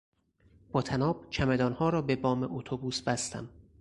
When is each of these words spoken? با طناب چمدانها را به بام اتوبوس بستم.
با 0.71 0.81
طناب 0.81 1.29
چمدانها 1.29 1.89
را 1.89 2.01
به 2.01 2.15
بام 2.15 2.55
اتوبوس 2.57 3.01
بستم. 3.01 3.49